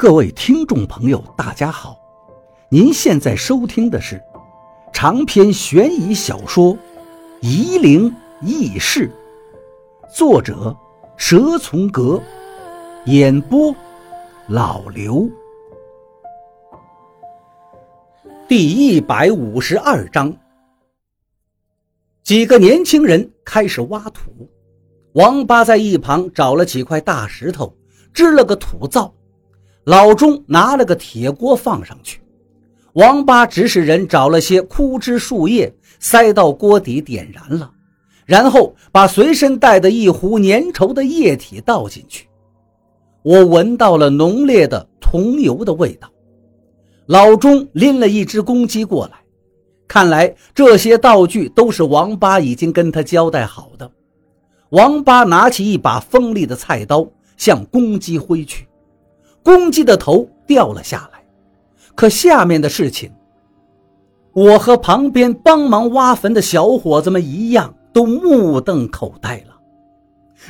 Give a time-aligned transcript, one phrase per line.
[0.00, 1.94] 各位听众朋友，大家好！
[2.70, 4.18] 您现在收听的是
[4.94, 6.72] 长篇悬疑小说
[7.42, 8.10] 《夷陵
[8.40, 9.12] 轶事》，
[10.16, 10.74] 作者
[11.18, 12.18] 蛇从阁，
[13.04, 13.76] 演播
[14.48, 15.28] 老刘。
[18.48, 20.34] 第一百五十二章，
[22.22, 24.48] 几个年轻人开始挖土，
[25.12, 27.76] 王八在一旁找了几块大石头，
[28.14, 29.12] 支了个土灶。
[29.84, 32.20] 老钟拿了个铁锅放上去，
[32.92, 37.70] 王八指使人找了些枯枝树叶，塞到锅底点燃了，
[38.26, 42.28] 然后把随身带的一壶粘稠的液体倒进去。
[43.22, 46.10] 我闻到了浓烈的桐油的味道。
[47.06, 49.18] 老钟拎了一只公鸡过来，
[49.88, 53.90] 看来这些道具都是王八已经跟他交代好的。
[54.68, 57.04] 王八拿起一把锋利的菜刀，
[57.36, 58.66] 向公鸡挥去。
[59.42, 61.22] 公鸡的头掉了下来，
[61.94, 63.10] 可下面的事情，
[64.32, 69.56] 我和旁边帮忙挖坟的小伙子们一样，都目瞪口呆了。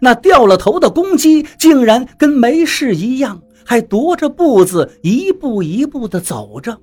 [0.00, 6.76] 那掉了头的公鸡竟然跟没事一样，还踱着步子，一步一步地走着。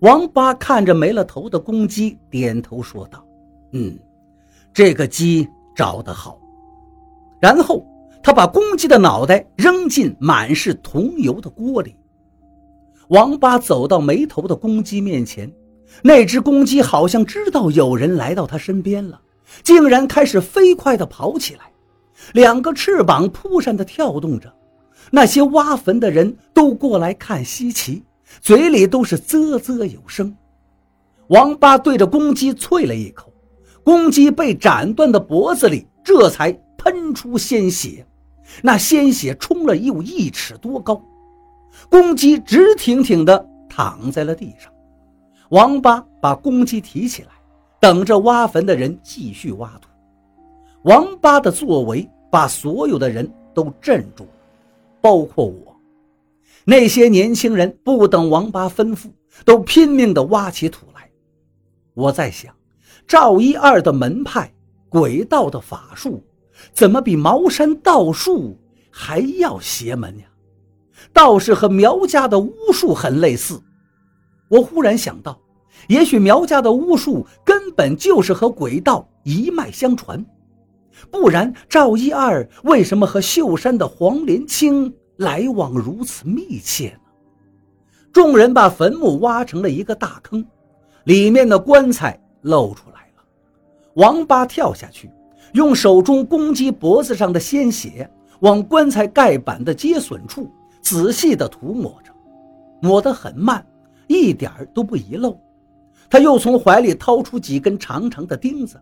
[0.00, 3.24] 王八看着没了头的公鸡，点头说道
[3.72, 3.98] ：“嗯，
[4.72, 6.38] 这个鸡找得好。”
[7.40, 7.84] 然后。
[8.22, 11.96] 他把公鸡的脑袋扔进满是桐油的锅里。
[13.08, 15.50] 王八走到没头的公鸡面前，
[16.02, 19.20] 那只公鸡好像知道有人来到他身边了，
[19.62, 21.60] 竟然开始飞快地跑起来，
[22.34, 24.52] 两个翅膀扑扇地跳动着。
[25.10, 28.04] 那些挖坟的人都过来看稀奇，
[28.42, 30.36] 嘴里都是啧啧有声。
[31.28, 33.32] 王八对着公鸡啐了一口，
[33.82, 38.06] 公鸡被斩断的脖子里这才喷出鲜血。
[38.62, 41.02] 那鲜血冲了又一尺多高，
[41.90, 44.72] 公鸡直挺挺地躺在了地上。
[45.50, 47.28] 王八把公鸡提起来，
[47.78, 49.88] 等着挖坟的人继续挖土。
[50.82, 54.30] 王八的作为把所有的人都镇住了，
[55.02, 55.76] 包括我。
[56.64, 59.08] 那些年轻人不等王八吩咐，
[59.44, 61.08] 都拼命地挖起土来。
[61.92, 62.54] 我在想，
[63.06, 64.50] 赵一二的门派，
[64.88, 66.22] 鬼道的法术。
[66.72, 68.58] 怎么比茅山道术
[68.90, 70.24] 还要邪门呀？
[71.12, 73.62] 道士和苗家的巫术很类似。
[74.48, 75.40] 我忽然想到，
[75.88, 80.24] 也许苗家的巫术根本就是和鬼道一脉相传，
[81.10, 87.00] 不然赵一二为什么和秀山的黄连清来往如此密切呢？
[88.12, 90.44] 众人把坟墓挖成了一个大坑，
[91.04, 93.22] 里面的棺材露出来了。
[93.94, 95.10] 王八跳下去。
[95.52, 98.08] 用手中公鸡脖子上的鲜血
[98.40, 100.50] 往棺材盖板的接损处
[100.80, 102.12] 仔细地涂抹着，
[102.80, 103.64] 抹得很慢，
[104.06, 105.38] 一点儿都不遗漏。
[106.10, 108.80] 他又从怀里掏出几根长长的钉子，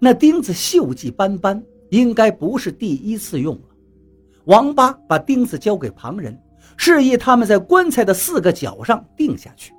[0.00, 3.62] 那钉子锈迹斑斑，应该不是第一次用了。
[4.44, 6.38] 王八把钉子交给旁人，
[6.76, 9.74] 示意他们在棺材的四个角上钉下去。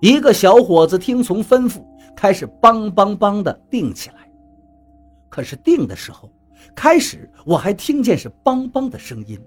[0.00, 1.84] 一个小伙子听从吩咐，
[2.16, 4.28] 开始梆梆梆地钉起来。
[5.32, 6.30] 可是定的时候，
[6.74, 9.40] 开始我还听见是梆梆的声音，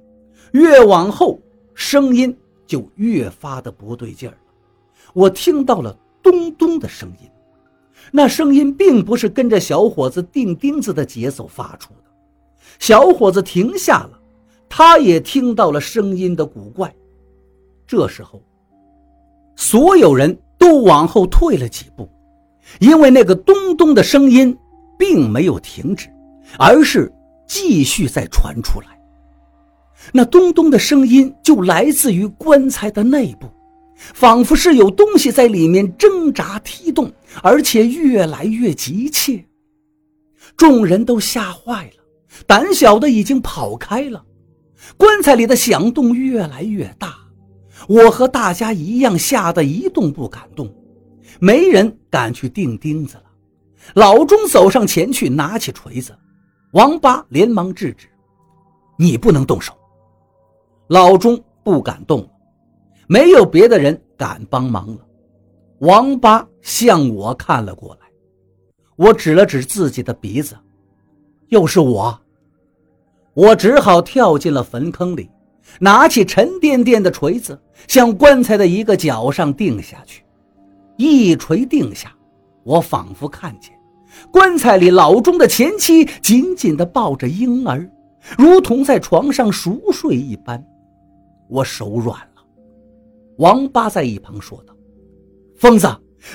[0.52, 1.40] 越往后
[1.76, 2.36] 声音
[2.66, 4.38] 就越发的不对劲儿了。
[5.14, 7.30] 我听到了咚咚的声音，
[8.12, 12.10] 那声音并不是跟着小伙子钉钉子的节奏发出的。
[12.80, 14.20] 小伙子停下了，
[14.68, 16.92] 他也听到了声音的古怪。
[17.86, 18.42] 这时候，
[19.56, 22.10] 所有人都往后退了几步，
[22.80, 24.58] 因为那个咚咚的声音。
[24.98, 26.08] 并没有停止，
[26.58, 27.12] 而是
[27.48, 28.88] 继续在传出来。
[30.14, 33.48] 那咚咚的声音就来自于棺材的内部，
[33.98, 37.12] 仿佛是有东西在里面挣扎踢动，
[37.42, 39.44] 而且越来越急切。
[40.56, 42.04] 众人都吓坏了，
[42.46, 44.24] 胆小的已经跑开了。
[44.98, 47.16] 棺材里的响动越来越大，
[47.88, 50.72] 我和大家一样吓得一动不敢动，
[51.40, 53.24] 没人敢去钉钉子了。
[53.94, 56.18] 老钟走上前去，拿起锤子，
[56.72, 58.08] 王八连忙制止
[58.98, 59.74] ：“你不能动手。”
[60.88, 62.30] 老钟不敢动了，
[63.08, 65.00] 没有别的人敢帮忙了。
[65.80, 68.08] 王八向我看了过来，
[68.96, 70.58] 我指了指自己的鼻子，
[71.50, 72.20] 又是我。
[73.34, 75.30] 我只好跳进了坟坑里，
[75.80, 80.24] 拿起沉甸甸的锤子，向棺材的一个角上钉下去。
[80.98, 82.16] 一锤定下，
[82.64, 83.75] 我仿佛看见。
[84.32, 87.90] 棺材里，老钟的前妻紧紧地抱着婴儿，
[88.38, 90.64] 如同在床上熟睡一般。
[91.48, 92.44] 我手软了，
[93.38, 94.76] 王八在一旁说道
[95.58, 95.88] ：“疯子，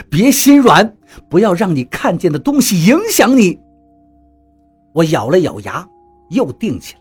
[0.08, 0.96] 别心软，
[1.28, 3.58] 不要让你看见的东西影响你。”
[4.94, 5.88] 我咬了咬牙，
[6.30, 7.00] 又定起来。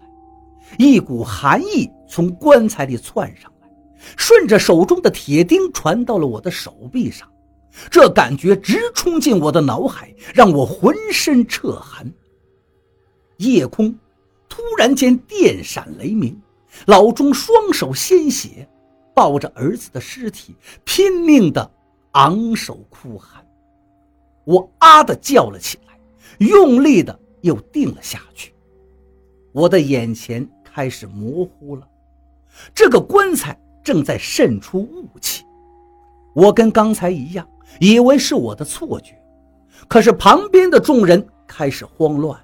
[0.77, 3.67] 一股寒意从棺材里窜上来，
[4.17, 7.27] 顺着手中的铁钉传到了我的手臂上。
[7.89, 12.11] 这感觉直冲进我的脑海，让我浑身彻寒。
[13.37, 13.97] 夜空
[14.49, 16.39] 突然间电闪雷鸣，
[16.87, 18.67] 老钟双手鲜血，
[19.15, 21.71] 抱着儿子的尸体，拼命的
[22.11, 23.45] 昂首哭喊。
[24.45, 25.99] 我啊的叫了起来，
[26.45, 28.53] 用力的又定了下去。
[29.51, 31.87] 我的眼前开始模糊了，
[32.73, 35.45] 这个棺材正在渗出雾气。
[36.39, 37.47] 我跟刚才一样。
[37.79, 39.15] 以为是我的错觉，
[39.87, 42.37] 可是旁边的众人开始慌乱。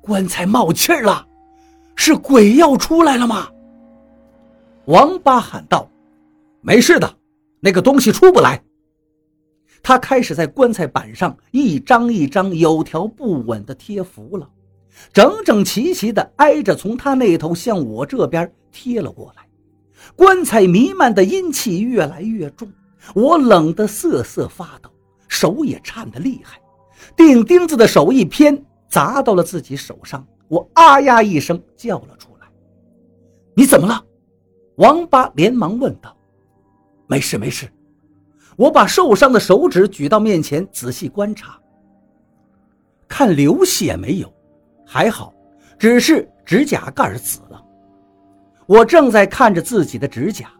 [0.00, 1.26] 棺材冒气儿了，
[1.96, 3.48] 是鬼要出来了吗？
[4.86, 5.86] 王八喊道
[6.62, 7.12] ：“没事的，
[7.60, 8.62] 那个东西出不来。”
[9.82, 14.48] 他开始在棺材板上一张一张有条不紊地贴符了，
[15.12, 19.45] 整整齐齐地挨着从他那头向我这边贴了过来。
[20.14, 22.70] 棺材弥漫的阴气越来越重。
[23.14, 24.90] 我冷得瑟瑟发抖，
[25.28, 26.60] 手也颤得厉害，
[27.16, 30.26] 钉钉子的手一偏，砸到了自己手上。
[30.48, 32.46] 我啊呀一声叫了出来
[33.54, 34.04] ：“你怎么了？”
[34.76, 36.16] 王八连忙问道。
[37.08, 37.68] “没事，没事。”
[38.56, 41.60] 我把受伤的手指举到面前，仔细观察，
[43.06, 44.32] 看流血没有，
[44.86, 45.32] 还好，
[45.78, 47.40] 只是指甲盖紫。
[48.66, 50.50] 我正在看着自己的指甲，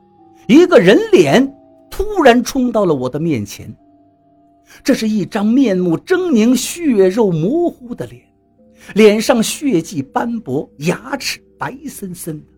[0.47, 1.53] 一个人脸。
[1.89, 3.75] 突然冲到了我的面前，
[4.85, 8.23] 这是一张面目狰狞、血肉模糊的脸，
[8.93, 12.53] 脸上血迹斑驳，牙齿白森森的。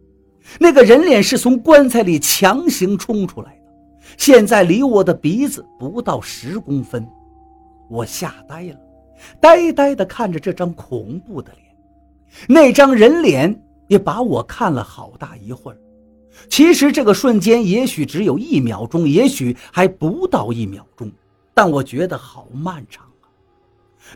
[0.59, 3.73] 那个人脸是从棺材里强行冲出来的，
[4.17, 7.07] 现在离我的鼻子不到十公分。
[7.89, 8.81] 我吓呆了，
[9.41, 11.77] 呆呆地看着这张恐怖的脸，
[12.49, 13.55] 那张人脸
[13.89, 15.79] 也把我看了好大一会儿。
[16.49, 21.11] 其实这个瞬间也许只有一秒钟，也许还不到一秒钟，
[21.53, 23.27] 但我觉得好漫长啊！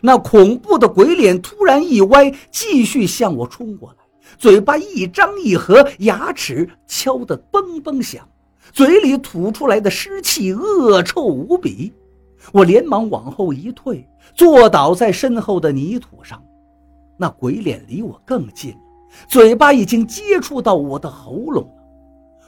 [0.01, 3.97] 那恐怖的鬼脸突然一歪，继续向我冲过来，
[4.37, 8.25] 嘴巴一张一合，牙齿敲得嘣嘣响，
[8.71, 11.91] 嘴里吐出来的湿气恶臭无比。
[12.51, 16.41] 我连忙往后一退，坐倒在身后的泥土上。
[17.17, 18.73] 那鬼脸离我更近，
[19.27, 21.83] 嘴巴已经接触到我的喉咙了。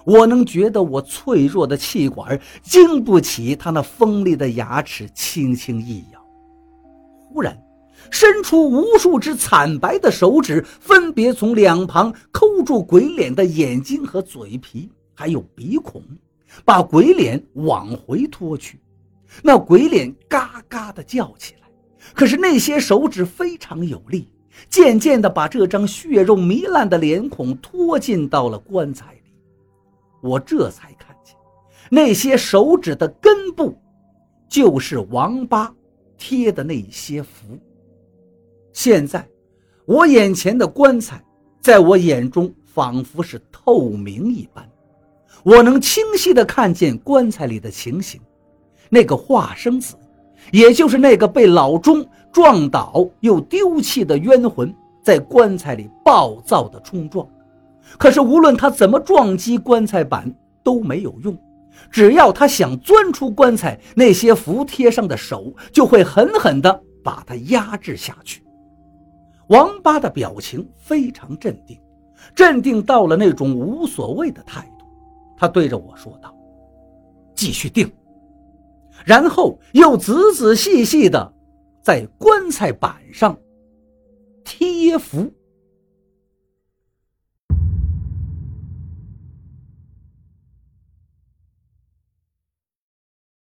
[0.05, 6.23] 我能觉得我脆弱的气管经不起他那锋利的牙齿轻轻一咬。
[7.27, 7.59] 忽然，
[8.11, 16.03] 伸出无数只惨白的手指，分别从两旁抠住鬼脸的眼睛和嘴皮，还有鼻孔，
[16.63, 18.79] 把鬼脸往回拖去。
[19.41, 21.67] 那鬼脸嘎嘎地叫起来，
[22.13, 24.29] 可是那些手指非常有力，
[24.69, 29.19] 渐渐地把这张血肉糜烂的脸孔拖进到了棺材里。
[30.21, 31.35] 我这才看见，
[31.89, 33.77] 那些手指的根部，
[34.49, 35.71] 就是王八
[36.17, 37.59] 贴的那些符。
[38.73, 39.27] 现在，
[39.85, 41.23] 我眼前的棺材，
[41.61, 44.67] 在我眼中仿佛是透明一般，
[45.43, 48.19] 我能清晰地看见棺材里的情形。
[48.89, 49.95] 那个化生子，
[50.51, 57.25] 也就是那个被老钟撞倒又丢弃的冤魂，在棺材里暴躁地冲撞。
[57.97, 60.29] 可是，无论他怎么撞击棺材板
[60.61, 61.33] 都没有用。
[61.89, 68.43] 只要他想钻出棺材，那些符贴上的手就会狠狠地把他压制下去。
[69.47, 71.79] 王八的表情非常镇定，
[72.35, 74.85] 镇定到了那种无所谓的态度。
[75.37, 76.35] 他对着我说道
[77.33, 77.89] ：“继续定。”
[79.05, 81.31] 然后又仔仔细细地
[81.85, 83.39] 在棺材板上
[84.43, 85.31] 贴符。